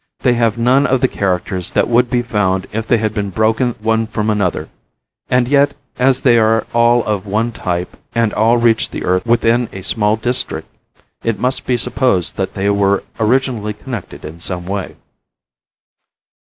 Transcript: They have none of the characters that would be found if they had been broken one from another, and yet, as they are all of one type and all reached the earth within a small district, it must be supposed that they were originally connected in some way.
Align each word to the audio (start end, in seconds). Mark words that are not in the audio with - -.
They 0.21 0.33
have 0.33 0.57
none 0.57 0.87
of 0.87 0.99
the 1.01 1.07
characters 1.07 1.69
that 1.73 1.87
would 1.87 2.09
be 2.09 2.23
found 2.23 2.65
if 2.71 2.87
they 2.87 2.97
had 2.97 3.13
been 3.13 3.29
broken 3.29 3.75
one 3.81 4.07
from 4.07 4.31
another, 4.31 4.67
and 5.29 5.47
yet, 5.47 5.75
as 5.99 6.21
they 6.21 6.39
are 6.39 6.65
all 6.73 7.03
of 7.03 7.27
one 7.27 7.51
type 7.51 7.95
and 8.15 8.33
all 8.33 8.57
reached 8.57 8.91
the 8.93 9.05
earth 9.05 9.27
within 9.27 9.69
a 9.71 9.83
small 9.83 10.15
district, 10.15 10.67
it 11.23 11.37
must 11.37 11.67
be 11.67 11.77
supposed 11.77 12.35
that 12.37 12.55
they 12.55 12.67
were 12.67 13.03
originally 13.19 13.73
connected 13.73 14.25
in 14.25 14.39
some 14.39 14.65
way. 14.65 14.95